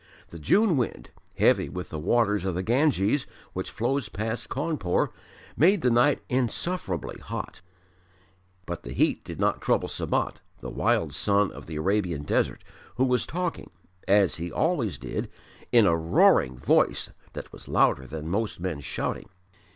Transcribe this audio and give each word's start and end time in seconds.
The 0.29 0.39
June 0.39 0.77
wind, 0.77 1.11
heavy 1.37 1.69
with 1.69 1.89
the 1.89 1.99
waters 1.99 2.43
of 2.43 2.55
the 2.55 2.63
Ganges 2.63 3.27
which 3.53 3.69
flows 3.69 4.09
past 4.09 4.49
Cawnpore, 4.49 5.11
made 5.55 5.81
the 5.83 5.91
night 5.91 6.23
insufferably 6.27 7.19
hot. 7.19 7.61
But 8.65 8.81
the 8.81 8.93
heat 8.93 9.23
did 9.23 9.39
not 9.39 9.61
trouble 9.61 9.87
Sabat, 9.89 10.41
the 10.59 10.71
wild 10.71 11.13
son 11.13 11.51
of 11.51 11.67
the 11.67 11.75
Arabian 11.75 12.23
desert, 12.23 12.63
who 12.95 13.03
was 13.03 13.27
talking 13.27 13.69
as 14.07 14.37
he 14.37 14.51
always 14.51 14.97
did 14.97 15.29
in 15.71 15.85
a 15.85 15.95
roaring 15.95 16.57
voice 16.57 17.11
that 17.33 17.53
was 17.53 17.67
louder 17.67 18.07
than 18.07 18.27
most 18.27 18.59
men's 18.59 18.85
shouting. 18.85 19.29